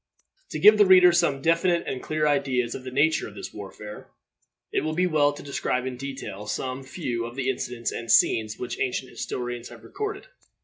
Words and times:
To 0.49 0.57
give 0.57 0.79
the 0.79 0.85
reader 0.87 1.11
some 1.11 1.43
definite 1.43 1.83
and 1.85 2.01
clear 2.01 2.27
ideas 2.27 2.73
of 2.73 2.83
the 2.83 2.89
nature 2.89 3.27
of 3.27 3.35
this 3.35 3.53
warfare, 3.53 4.07
it 4.71 4.81
will 4.81 4.95
be 4.95 5.05
well 5.05 5.31
to 5.31 5.43
describe 5.43 5.85
in 5.85 5.95
detail 5.95 6.47
some 6.47 6.83
few 6.83 7.23
of 7.25 7.35
the 7.35 7.51
incidents 7.51 7.91
and 7.91 8.11
scenes 8.11 8.57
which 8.57 8.79
ancient 8.79 9.11
historians 9.11 9.69
have 9.69 9.83
recorded. 9.83 10.25